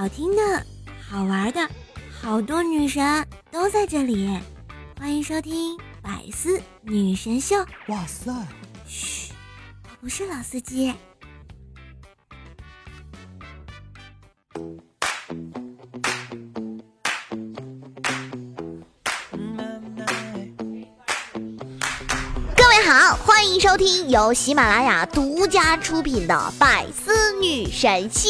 [0.00, 0.64] 好听的、
[1.06, 1.68] 好玩的，
[2.10, 4.34] 好多女神都在这里。
[4.98, 7.56] 欢迎收听《百思女神秀》。
[7.88, 8.32] 哇塞！
[8.88, 9.30] 嘘，
[9.84, 10.94] 我不是老司机。
[23.70, 28.28] 收听由喜马拉雅独家出品的《百思女神秀》，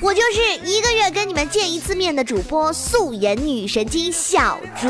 [0.00, 4.88] 我就是一个月跟你们见一次面的主播素颜女神经小竹。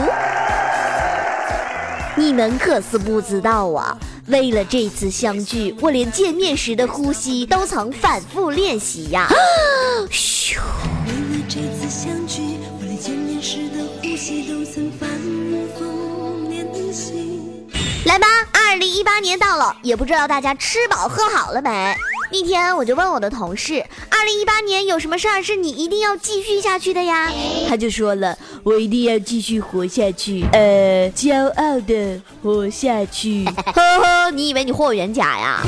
[2.14, 9.28] 你们可是不知道啊，为了这次相聚，我连见面时的呼吸都曾反复练习呀。
[10.12, 10.58] 咻。
[11.06, 15.37] 为了这次相聚，我连见面时的呼吸都曾反复。
[18.04, 18.26] 来吧。
[18.52, 21.96] 二零一八年到了，也不知道大家吃饱喝好了没？
[22.30, 27.30] 那天我就问我的同事，二零一八年有什么事儿是你一定要继续下去的呀？
[27.66, 33.46] 他就说了，我一定要继续活下去，呃，骄傲的活下去。
[33.74, 35.62] 呵呵，你以为你霍元甲呀？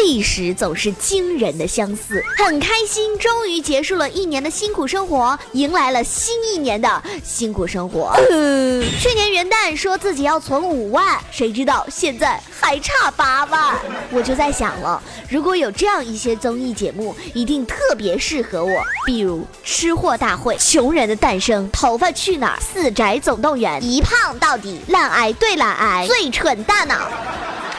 [0.00, 8.14] 历史总是惊人的相似，很开心，终于结束了一年的辛苦生活，迎来了新一年的辛苦生活。
[9.00, 13.74] 去年元旦说自己要存五万，谁知道现在还差八万。
[14.10, 26.94] 我就在想了，如果有这样一些综艺节目，一定特别适合我，比如《吃货大会》《穷人的诞生》《头发去哪儿》《四宅总动员》《一胖到底》《懒癌对懒癌》《最蠢大脑》。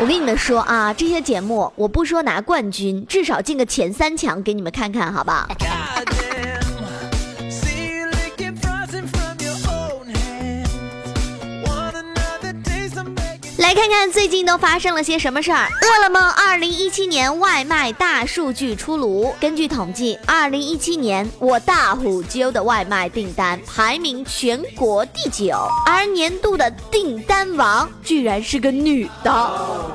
[0.01, 5.45] 我跟你们说啊，这些节目我不说拿冠军，至少进个前三强给你们看看，好不好？
[13.69, 15.67] 来看看最近都发生了些什么事儿。
[15.83, 25.55] 饿了么二零一七年外卖大数据出炉，根据统计，二零一七年我大虎揪的外卖订单排名全国第九，
[25.85, 29.51] 而年度的订单王居然是个女的，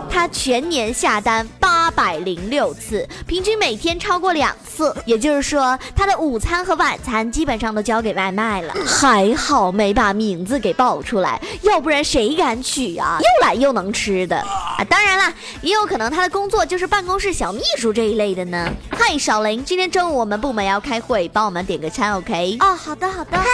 [0.08, 8.72] 她全年下单八百零六次，平均每天超过两次，也就是说，她的午餐和晚餐基本上都交给外卖了。
[8.86, 13.18] 还好没把名字给报出来，要不然谁敢取啊？
[13.18, 13.74] 又来又。
[13.74, 14.84] 能吃的啊！
[14.88, 18.72] 当然了，也有可能他的工作就是办公室小秘书这一类的呢。
[18.88, 22.58] 嗨，小林，今天中午我们部门要开会，帮我们点个餐，OK？
[22.60, 23.36] 哦，好的，好的。
[23.36, 23.44] 嗨，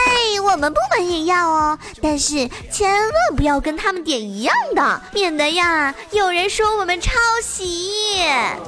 [0.44, 8.20] 我们部门也要哦，但是千万不要跟他们点一样的，免得呀有人说我们抄袭。
[8.20, 8.58] 哎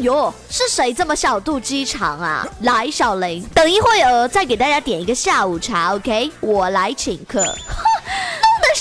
[0.00, 2.48] 呦，是谁这么小肚鸡肠啊？
[2.62, 6.30] 来，小林，等一会儿再给大家点一个下午茶，OK？
[6.40, 7.44] 我来请客。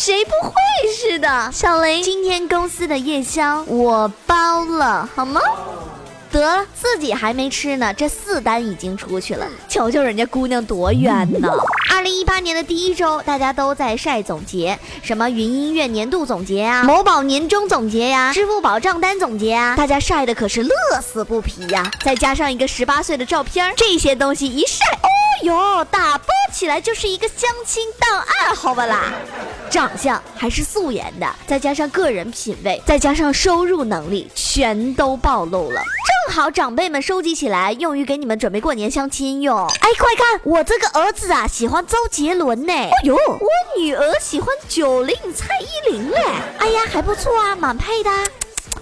[0.05, 0.53] 谁不会
[0.93, 1.49] 似的？
[1.53, 5.39] 小雷，今天公司的夜宵我包了，好吗？
[6.29, 11.49] 得了，自己还没吃呢，这四单已经出去了，瞧瞧人家姑娘多冤呢。
[11.89, 20.69] 二零一八年的第一周，大家都在晒总结，什么云音乐年度总结啊，某宝年终总结呀，支付宝账单总结啊，大家晒的可是乐
[21.01, 21.89] 此不疲呀。
[22.03, 25.07] 再加上一个十八岁的照片，这些东西一晒，哦
[25.43, 29.13] 哟，打包起来就是一个相亲档案，好吧啦。
[29.69, 35.81] 长相还是素颜的，再加上个人品味，再加上收入能力，全都暴露了。
[35.81, 39.67] 正好长辈们收集起来，用于给你们准备过年相亲用。
[39.67, 42.73] 哎，快看，我这个儿子啊，喜欢周杰伦呢。
[42.73, 46.21] 哎呦，我女儿喜欢九零蔡依林嘞。
[46.59, 48.09] 哎呀，还不错啊，蛮配的。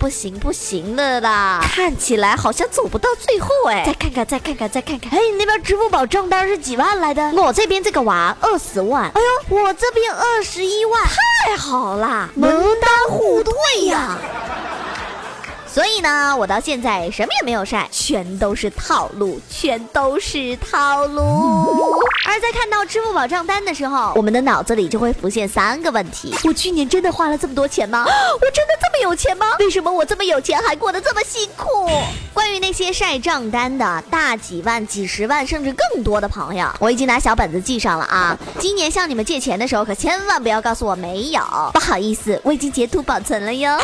[0.02, 3.84] 不行不行了啦，看起来好像走不到最后哎。
[3.86, 5.12] 再看看，再看看，再看看。
[5.12, 7.22] 哎，你那边支付宝账单是几万来的？
[7.34, 9.04] 我这边这个娃二十万。
[9.14, 11.04] 哎呦，我这边二十一万，
[11.46, 12.52] 太好啦，门
[12.82, 14.18] 当户对呀。
[15.74, 21.96] 所以呢，我到现在什么也没有晒，全都是套路，全都是套路。
[22.28, 28.04] 而在看到支付宝账单的时候，我们的脑子里就会浮现三个问题： 我去年真的花了这么多钱吗？
[28.06, 29.46] 我真的这么有钱吗？
[29.60, 31.90] 为什么我这么有钱还过得这么辛苦？
[32.34, 38.38] 关于那些晒账单的大几万、几十万甚至更多的朋友，我已经拿小本子记上了啊！
[38.60, 41.42] 今年向你们借钱的时候，可千万不要告诉我没有，
[41.74, 43.78] 不好意思，我已经截图保存了哟。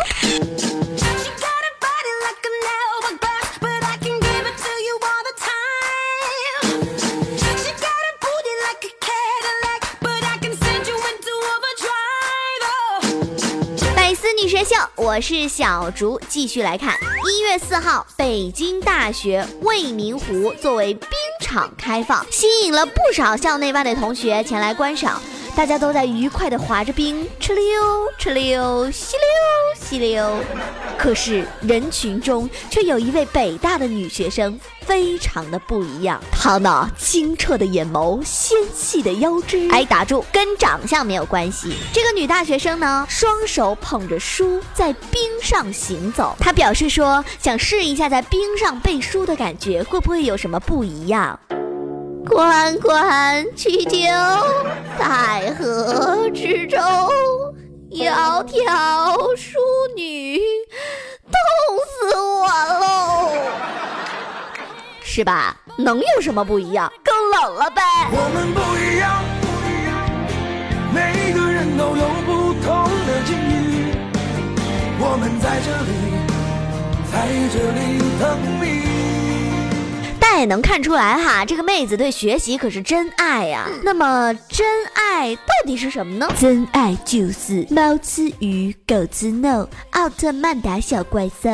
[15.08, 16.94] 我是小竹，继续来看。
[17.32, 21.10] 一月四号，北京大学未名湖作为冰
[21.40, 25.22] 场开放，吸引了不少校内外的同学前来观赏。
[25.56, 27.64] 大家都在愉快地滑着冰，哧溜
[28.20, 30.40] 哧溜，吸溜吸溜。
[30.98, 36.20] 可是人群中却有一位北大的女学生，非常的不一样。
[36.32, 41.74] 她那清澈的眼眸，纤细的腰肢，哎，打住，跟长相没有关系。
[41.94, 46.36] 这个女大学生呢，双手捧着书在冰上行走。
[46.40, 51.40] 她表示说，想试一下在冰上背书的感觉，会不会有什么不一样？
[52.26, 54.10] 关关雎鸠，
[55.00, 56.78] 在河之洲。
[57.90, 59.58] 窈窕淑
[59.96, 60.38] 女，
[61.24, 61.34] 痛
[61.88, 62.48] 死我
[62.80, 63.32] 喽！
[65.02, 65.56] 是吧？
[65.78, 66.92] 能有什么不一样？
[67.04, 67.82] 更冷了呗。
[68.12, 69.96] 我们不一样不一样，
[70.94, 72.68] 每个人都有不同
[73.08, 73.96] 的境遇。
[75.00, 75.90] 我们在这里，
[77.10, 77.16] 在
[77.54, 78.26] 这里等
[78.62, 78.97] 你。
[80.40, 83.68] 也能看出来哈，这个妹子对学习可是真爱呀。
[83.84, 86.28] 那么真爱到底是什么呢？
[86.40, 91.50] 真爱就是猫吃鱼，狗吃肉，奥特曼打小怪兽。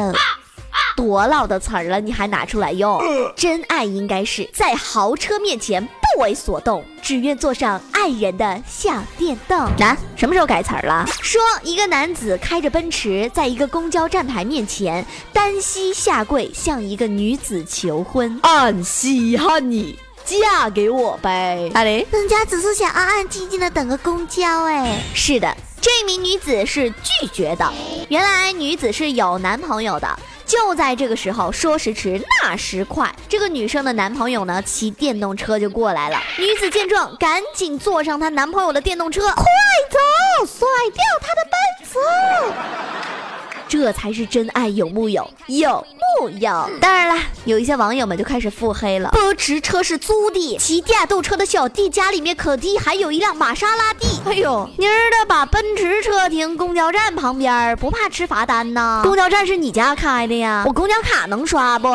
[0.96, 3.02] 多老的词儿了，你还拿出来用？
[3.36, 9.58] 真爱应该是在豪车面前不为所动，只愿坐上爱人的小电动。
[9.78, 11.06] 那什么时候改词儿了？
[11.22, 18.40] 说一个男子开着奔驰，在一个公交站台面前单膝下跪，向一个女子求婚。
[18.44, 21.72] 俺稀罕你，嫁给我呗。
[21.74, 24.66] 阿雷，人家只是想安安静静的等个公交。
[24.66, 27.74] 哎，是的，这名女子是拒绝的。
[28.10, 30.20] 原来女子是有男朋友的。
[30.54, 36.18] 就在这个时候，说时迟，那时快，这个女生的男朋友呢，骑电动车就过来了。
[36.38, 39.44] 女子见状，赶紧坐上她男朋友的电动车，快
[39.90, 41.58] 走，甩掉他的奔
[41.90, 42.93] 驰。
[43.74, 45.28] 这才是真爱，有木有？
[45.48, 45.84] 有
[46.22, 46.70] 木有？
[46.80, 49.10] 当然了，有一些网友们就开始腹黑了。
[49.12, 54.06] 奔驰车是租的，骑电动车的小弟家里面可弟还有一辆玛莎拉蒂。
[54.26, 59.02] 哎呦，妮儿的把奔驰车停公交站旁边，不怕吃罚单呢？
[59.04, 60.64] 公交站是你家开的呀？
[60.68, 61.90] 我公交卡能刷不？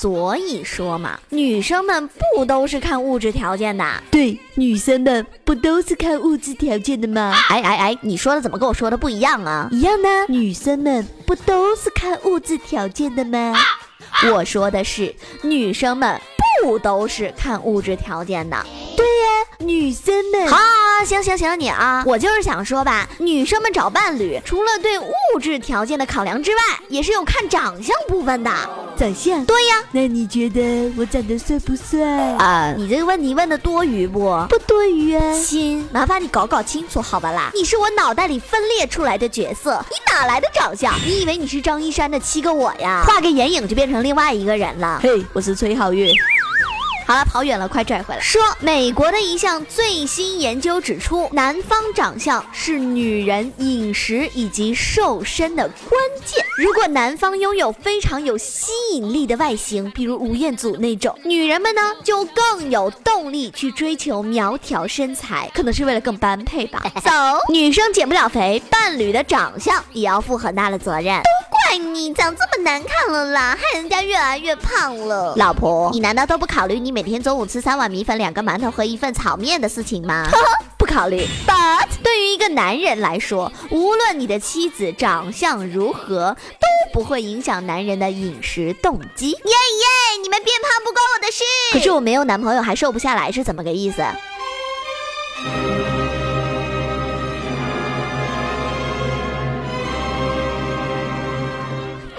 [0.00, 3.84] 所以说嘛，女生们不都是看物质条件的？
[4.12, 7.34] 对，女生们不都是看物质条件的吗？
[7.50, 9.68] 哎哎哎，你说的怎么跟我说的不一样啊？
[9.72, 13.52] 一样呢，女生们不都是看物质条件的吗？
[14.32, 15.12] 我说的是，
[15.42, 16.20] 女生们
[16.62, 18.56] 不都是看物质条件的。
[19.58, 20.46] 女生们。
[20.48, 20.56] 好，
[21.04, 28.50] 行行行，你啊，我就是想说吧，女生们找伴侣，除了对物质条件的考量之外，也是有看长相部分的。
[28.96, 29.44] 长相？
[29.44, 29.82] 对呀。
[29.90, 32.00] 那你觉得我长得帅不帅
[32.38, 32.72] 啊？
[32.76, 34.20] 你这个问题问的多余不？
[34.48, 35.40] 不多余啊。
[35.40, 37.50] 亲，麻烦你搞搞清楚好吧啦。
[37.54, 40.94] 你是我脑袋里分裂出来的角色，你哪来的长相？
[41.04, 43.02] 你以为你是张一山的七个我呀？
[43.06, 45.00] 画个眼影就变成另外一个人了。
[45.02, 46.12] 嘿，我是崔浩月。
[47.08, 48.20] 好了，跑远了，快拽回来。
[48.20, 56.44] 说美国的一项最新研究指出，男方长相是女人饮食以及瘦身的关键。
[56.58, 66.84] 如果男方拥有非常有吸引力的外形，比如吴彦祖那种，女人们呢就更有动力去追求苗条身材，可能是为了更般配吧。
[67.02, 67.10] 走，
[67.50, 71.22] 女生减不了肥，伴侣的长相也要负很大的责任。
[71.68, 75.34] 怪你长这么难看了啦，害人家越来越胖了。
[75.36, 80.26] 老婆，你难道都不考虑你每天中午吃三碗米粉、两个馒头和一份炒面的事情吗？
[80.78, 81.26] 不考虑。
[81.46, 89.32] But 对于一个男人来说，无论你的妻子长相如何，都不会影响男人的饮食动机。
[89.32, 91.44] 耶耶，你们变胖不关我的事。
[91.74, 94.02] 可是我没有男朋友还瘦不下来，是怎么个意思？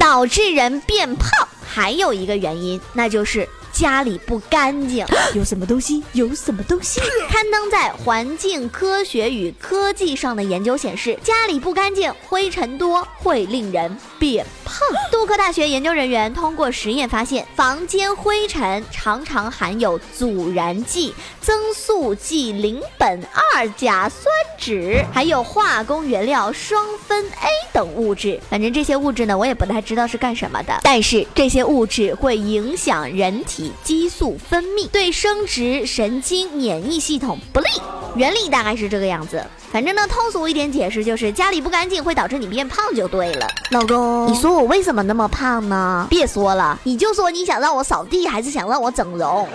[0.10, 1.30] 导致人变胖，
[1.72, 3.48] 还有一个原因，那就是。
[3.72, 6.04] 家里不干净， 有什么东西？
[6.14, 7.00] 有什么东西？
[7.30, 14.80] 刊登在《环境科学与科技》上的研究显示，家里不干净、灰尘多会令人变胖。
[15.12, 23.20] 杜克大学研究人员通过实验发现，房间灰尘常常含有阻燃剂、增速剂邻苯
[23.54, 24.26] 二甲酸
[24.58, 28.40] 酯，还有化工原料双酚 A 等物质。
[28.50, 33.59] 反正这些物质呢，我也不太知道是干什么的，但是这些物质会影响人体。
[33.84, 37.68] 激素分泌对生殖、神经、免疫系统不利，
[38.16, 39.44] 原理大概是这个样子。
[39.72, 43.48] 反正呢，通俗一点解释就是家里不干净会导致你变胖就对了。
[43.72, 46.08] 老公，你说我为什么那么胖呢？
[46.10, 49.48] 别说了，你就说你想让我扫地还是想让我整容？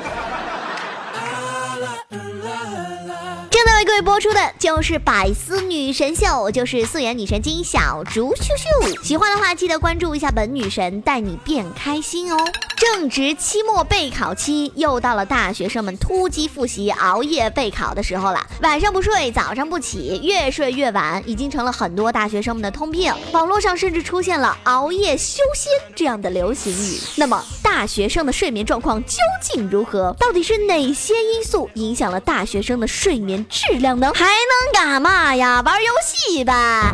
[3.95, 9.05] 会播出的就是百思女神秀，就是素颜女神经小竹秀秀。
[9.05, 12.37] 喜欢的话，记得关注一下本女神，带你变开心哦。
[12.77, 18.45] 正值期末备考期，又到了大学生们突击复习、熬夜备考的时候了。
[18.63, 23.15] 晚上不睡，早上不起，越睡越晚，已经成了很多大学生们的通病。
[23.31, 26.99] 网络上甚至出现了“熬夜修仙”这样的流行语。
[27.15, 30.13] 那么，大学生的睡眠状况究竟如何？
[30.19, 34.12] 到底是哪些因素影响了大学生的睡眠质量呢？
[34.14, 35.61] 还能干嘛呀？
[35.64, 36.53] 玩游戏呗，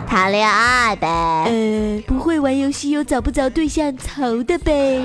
[0.09, 1.06] 谈恋爱呗。
[1.47, 5.00] 呃，不会玩游戏又找不着对象，愁的呗。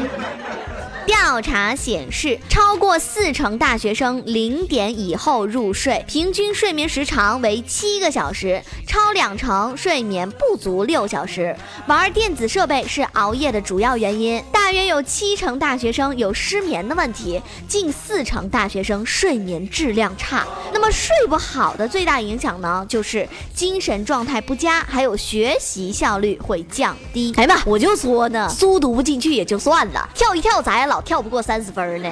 [1.06, 11.56] 调查显示，超过四成大学生零点以后入睡，平均睡眠时长为七个小时；超两成睡眠不足六小时。
[11.88, 20.46] 玩电子设备是熬夜的主要原因，大约有七成大学生有失眠的问题，近四成大学生睡眠质量差。
[20.74, 27.34] 那么睡不好的最大影响呢，就是精神状态不佳，还有学习效率会降低。
[27.38, 32.09] 哎妈，我就说呢， 书读不进去也就算了，跳一跳咋老跳不过三十分呢。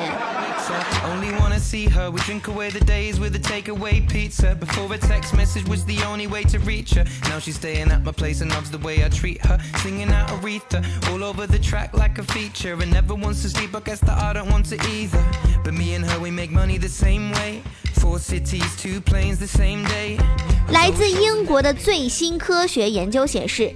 [1.04, 2.10] Only wanna see her.
[2.10, 4.54] We drink away the days with a takeaway pizza.
[4.54, 7.04] Before a text message was the only way to reach her.
[7.30, 9.58] Now she's staying at my place and loves the way I treat her.
[9.82, 12.74] Singing out Aretha all over the track like a feature.
[12.74, 13.74] And never wants to sleep.
[13.74, 15.24] I guess that I don't want to either.
[15.64, 17.62] But me and her, we make money the same way.
[20.70, 23.74] 来自英国的最新科学研究显示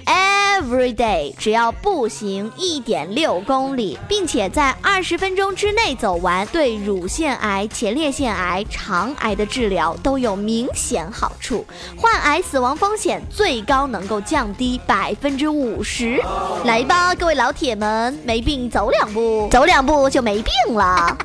[0.57, 16.21] ，every day 只要步行一点六公里，并且在二十分钟之内走完，对乳腺癌、前列腺癌、肠癌的治疗都有明显好处，患癌死亡风险最高能够降低百分之五十。
[16.65, 21.17] 来吧，各位老铁们，没病走两步，走两步就没病了。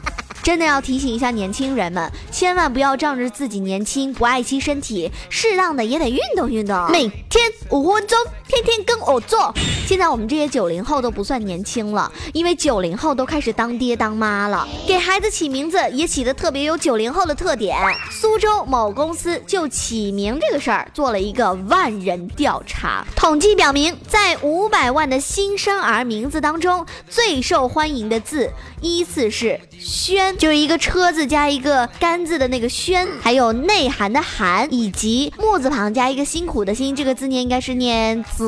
[0.42, 8.18] 真的要提醒一下年轻人们，千万不要仗着自己年轻不爱惜身体，适当的也得运动运动，每天五分钟。
[8.48, 9.50] 天天跟我做。
[9.86, 17.74] 现在我们这些九零后都不算年轻了，因为九零后都开始当爹当妈了，给孩子起名字也起得特别有九零后的特点。
[18.10, 28.50] 苏州某公司就起名这个事儿做了一个万人调查，统计表明，在五百万的新生儿名字当中，最受欢迎的字
[28.82, 38.22] 依次是“轩”，就是一个车字加一个干字的那个“轩”，还有内涵的“涵”，以及木字旁加一个辛苦的“辛”，这个字念应该是念。
[38.24, 38.46] 子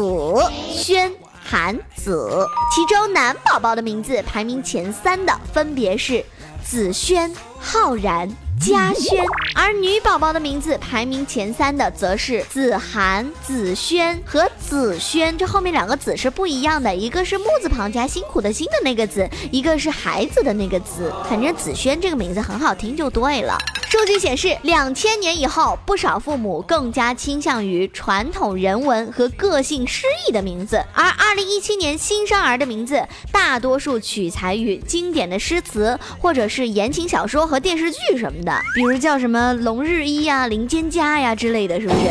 [0.71, 1.13] 轩、
[1.43, 6.25] 涵子，其中男宝宝的名字排名前三的分别是
[6.65, 8.29] 子轩、浩然。
[8.61, 9.23] 嘉轩，
[9.55, 23.59] 而女宝宝的名字排名前三的则是子涵、子轩和子轩，这后面两个子是不一样的，一个是木字旁加辛苦的辛的那个子，一个是孩子的那个子，反正子轩这个名字很好听就对了。
[23.91, 38.44] 数据显示，两千年以后，不少父母更加倾向于传统人文和个性诗意的名字，而二零一七年新生儿的名字大多数取材于经典的诗词或者是言情小说和电视剧什么的。
[38.75, 42.11] 比如叫什么龙日一呀、林间家呀之类的，是不是？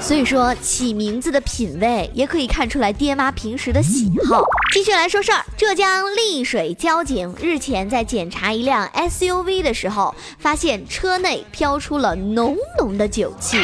[0.00, 4.42] 所以说起名字的品味也可以看出来爹妈平时的喜好。
[4.72, 13.58] 继续来说事儿，浙江丽水交警日前在检查一辆 SUV 的时候，发现车内飘出了浓浓的酒气。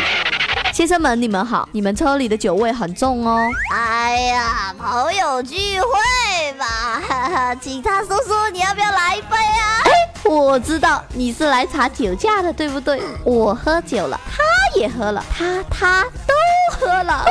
[0.72, 3.48] 先生们，你们好，你们车里的酒味很重哦。
[3.74, 9.82] 哎呀，朋友聚会吧， 警察叔叔，你要不要来一杯啊？
[10.24, 13.00] 我知道你是来查酒驾的，对不对？
[13.24, 14.42] 我喝酒了，他
[14.78, 16.34] 也喝了，他他都
[16.78, 17.24] 喝了，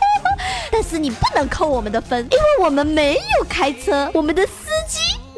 [0.70, 4.46] 但是你不能扣我们的分，因为我们没有开车，我们的。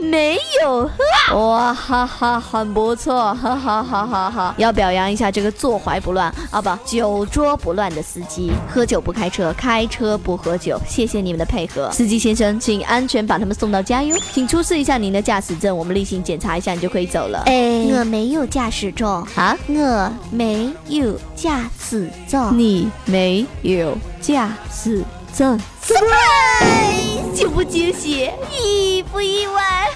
[0.03, 4.55] 没有喝哇哈哈，很不错，哈哈哈哈哈！
[4.57, 10.81] 要表扬一下这个坐怀不乱啊不酒桌不乱的司机，喝酒不开车，开车不喝酒。
[10.89, 14.17] 谢谢你们的配合，司机先生，请安全把他们送到家哟。
[14.33, 17.43] 请出示一下您的驾驶证，我们例行检查一下，你就可以走了。
[17.47, 25.59] 哎，我没有驾驶证啊，我没有驾驶证，你没有驾驶证。
[27.35, 29.89] 惊不惊喜，意不意外？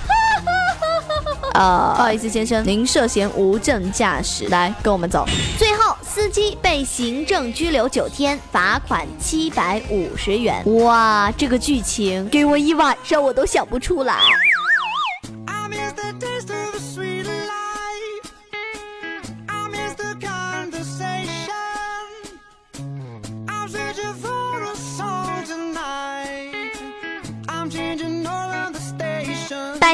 [1.52, 5.24] 啊，不好意思，先生，您涉嫌无证驾驶，来跟我们走。
[5.58, 10.62] 最后，司机被行政拘留九天，罚款七百五十元。
[10.82, 14.14] 哇，这个剧情给我一晚上我都想不出来。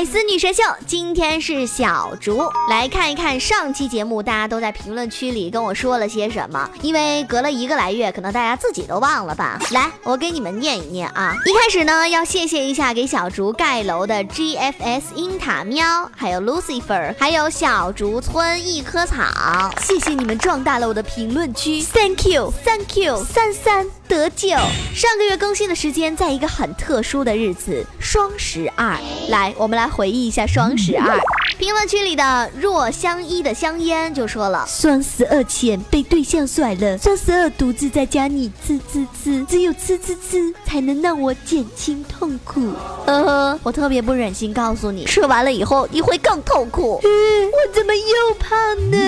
[0.00, 2.40] 百思女神秀，今天是小竹，
[2.70, 6.70] 来看一看上期节目大家都在评论区里跟我说了些什么。
[6.80, 9.60] 因为隔了一个来月，可能大家自己都忘了吧。
[9.72, 11.36] 来，我给你们念一念啊。
[11.44, 24.48] 一开始呢，要谢谢一下给小竹盖楼的 GFS 樱塔喵，还有 Lucifer，还有小竹村一棵草，谢谢你们壮大了我的评论区，Thank you，Thank you，三三得救。
[24.92, 28.98] 上个月更新的时间在一个很特殊的日子，双十二。
[29.28, 31.16] 来，我们来回忆一下双十二。
[31.58, 42.72] 评论区里的若相依的香烟就说了：双十二前被对象甩了，双十二独自在家里吃吃吃，只有吃吃吃才能让我减轻痛苦。
[43.06, 46.98] 呵呵，我特别不忍心告诉你，吃完了以后你会更痛苦。
[47.04, 47.10] 嗯
[47.50, 48.98] 我怎么又胖呢？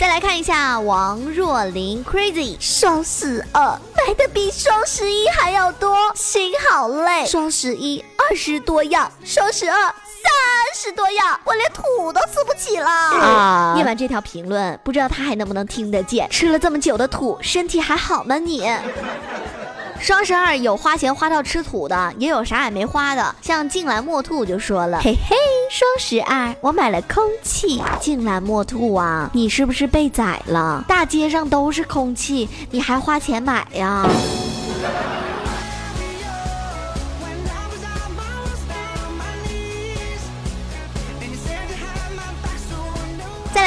[0.00, 7.24] 再来看一下王若琳 Crazy，双十二买的比双十一还要多，心好累。
[7.26, 10.32] 双十一二十多样，双十二三
[10.74, 12.86] 十多样，我连土都吃不起了。
[12.88, 13.72] 啊！
[13.74, 16.28] 念完这条评论，不知道他还能不能听得见？
[16.30, 18.68] 吃了这么久的土，身体还好吗你？
[20.00, 23.34] 双十二有花钱花到吃土的，也有啥也没花的。
[23.42, 25.36] 像静兰墨兔就说了：“嘿嘿，
[25.70, 30.84] 双十二我买了空气。”静兰墨兔啊，你是不是被宰了？
[30.86, 34.06] 大街上都是空气，你还花钱买呀？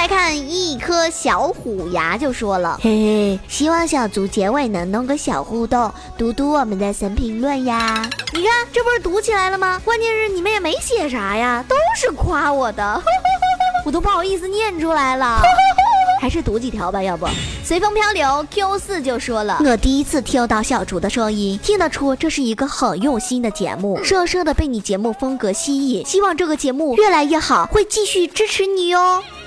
[0.09, 8.09] 看一颗小虎牙就说了，嘿嘿，希望小竹结尾能弄个小互动，读读我们的神评论呀。
[8.33, 9.79] 你看，这不是读起来了吗？
[9.85, 13.03] 关键是你们也没写啥呀，都是夸我的，
[13.85, 15.43] 我都不好意思念出来了。
[16.19, 17.27] 还是读几条吧，要不
[17.63, 29.21] 随风漂流 Q 四就说了，我第一次听到小竹的声音，听得出这是一个很用心的节目，深深的被你节目风格吸引，希望这个节目越来越好，会继续支持你哟。
[29.21, 29.38] 谢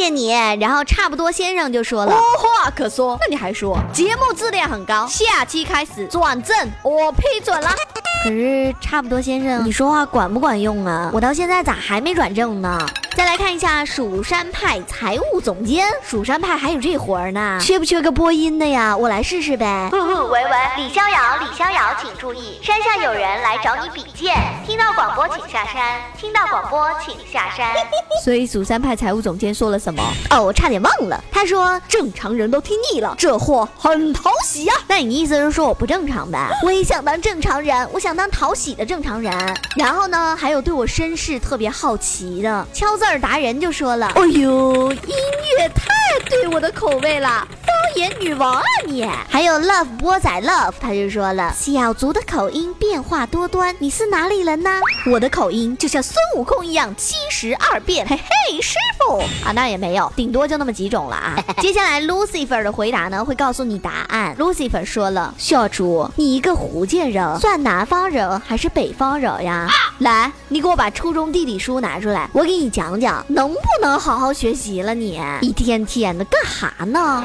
[0.00, 3.18] 谢你，然后差不多先生就说了，无话可说。
[3.20, 7.68] 那你还说节目质量很高，下期开始转正，我批准了。
[8.24, 11.10] 可是差不多先生，你说话管不管用啊？
[11.12, 12.78] 我到现在咋还没转正呢？
[13.16, 17.58] 再来看一下蜀山派财务总监，蜀山派还有这活儿呢？
[17.60, 18.96] 缺不缺个播音的呀？
[18.96, 19.90] 我来试试呗。
[19.92, 27.74] 喂喂，李逍遥，李逍遥，请注意，山下有人来找你比剑，听到广播请下山，听到广播请下山。
[28.24, 30.02] 所以蜀山派财务总监说了什么？
[30.30, 34.74] 哦，我差点忘了，他说正常人都听腻了，这货很讨喜呀。
[34.86, 36.48] 那你意思是说我不正常呗？
[36.64, 39.32] 我也想当正常人，我想当讨喜的正常人。
[39.76, 43.18] 然后呢，还有对我身世特别好奇的敲字儿。
[43.18, 45.14] 达人就说了：“哎呦，音
[45.58, 45.88] 乐太
[46.28, 47.59] 对我的口味了，方
[47.96, 54.70] 言女王啊你！”还有 Love 波仔 Love 他就说了：“小族的口音变化多端，你是哪里人呢？
[55.10, 61.42] 我的口音就像孙悟空一样七十二变。”嘿嘿，师傅啊，那也没有，顶多就那么几种了啊。
[61.62, 64.36] 接下来 Lucifer 的回答呢，会告诉你答案。
[64.36, 69.68] Lucifer 说了：“小猪，你一个福建人，算南方人还是北方人呀？
[69.98, 74.94] 来，你给我把初中地理书拿出来，我给你讲。”讲能不能好好学习了？
[74.94, 77.24] 你一天天的干哈呢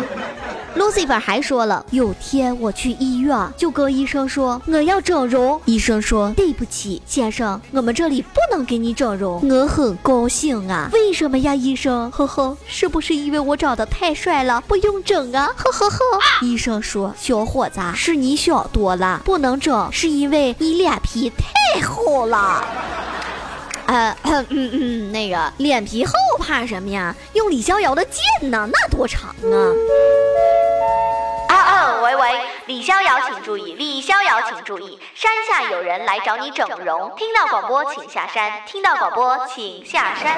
[0.76, 5.60] ？Lucifer 还说了，有天我去医院，就跟医生说我要整容。
[5.65, 9.48] 医生说对不起，先生，我们这里不能给你整容。
[9.50, 12.12] 我很高兴啊，为什么呀，医生？
[12.12, 15.50] 呵呵，是不是因为我长得太帅了，不用整啊？
[15.56, 15.98] 呵呵呵。
[16.41, 22.63] 医生说，小伙子，是你想多了，不能整，是因为你脸皮太厚了。
[23.88, 27.15] 呃，嗯嗯，那个脸皮厚怕什么呀？
[27.34, 29.56] 用李逍遥的剑呢，那多长啊！
[32.06, 32.30] 喂喂，
[32.68, 40.38] 李逍遥请注意，李逍遥请注意，山下有人来找你整容，听到广播请下山，听到广播请下山。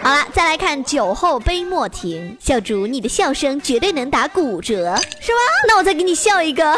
[0.00, 2.38] 好了，再来看酒后杯莫停。
[2.40, 5.40] 小竹，你的笑声绝对能打骨折，是吗？
[5.66, 6.76] 那我再给你笑一个，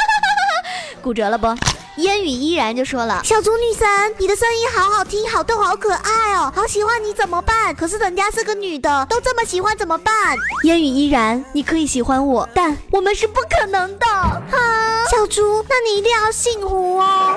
[1.02, 1.54] 骨折了不？
[1.96, 7.74] 烟雨依然就说了：“小猪女神，你的声音好好听，好逗，好可爱哦，好喜欢你，怎么办？
[7.74, 14.06] 可是人家是个女的，都这么喜欢，怎么办？”烟雨依然，你可以喜欢我，但我们是不可能的。
[14.06, 17.36] 哈，小猪，那你一定要幸福哦。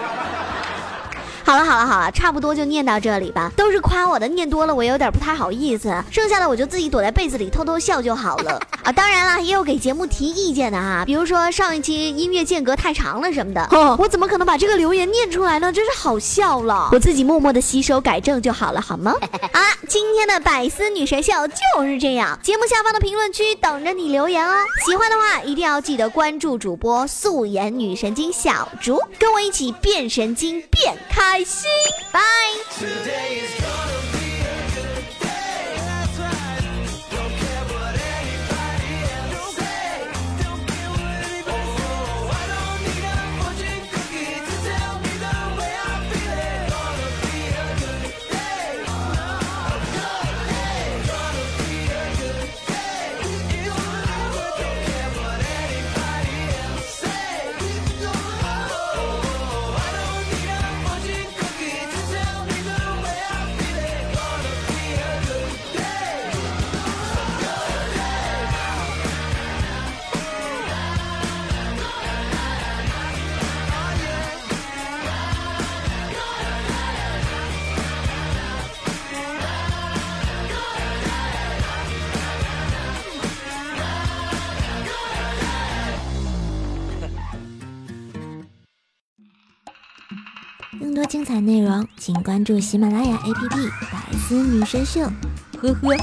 [1.45, 3.51] 好了好了好了，差不多就念到这里吧。
[3.55, 5.93] 都是夸我的，念多了我有点不太好意思。
[6.11, 8.91] 剩下的我就自己躲在被子里偷偷笑就好了啊。
[8.91, 15.71] 当然了，也有给节目提意见的哈，比如说上一期音乐间隔太长了什么的，哦我怎么可能把这个留言念出来呢？
[15.71, 19.13] 真是好笑了，我自己默默的吸收改正就好了，好吗？
[19.53, 24.55] 啊，今天的百思女神秀就是这样，节目下方的评论区等着你留言哦。
[24.83, 30.95] 喜欢的话一定要记得关注主播素颜女神经小竹，跟我一起变神经变
[31.35, 31.69] 开心，
[32.13, 33.84] 拜。
[92.05, 93.33] 请关注喜马拉雅 APP
[93.91, 95.01] 《百思女神秀》。
[95.59, 95.97] 呵呵。